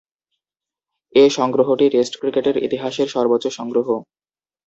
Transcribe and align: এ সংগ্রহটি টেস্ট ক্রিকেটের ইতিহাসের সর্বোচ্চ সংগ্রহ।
এ 1.15 1.23
সংগ্রহটি 1.29 1.85
টেস্ট 1.89 2.13
ক্রিকেটের 2.21 2.55
ইতিহাসের 2.57 3.07
সর্বোচ্চ 3.07 3.45
সংগ্রহ। 3.49 3.87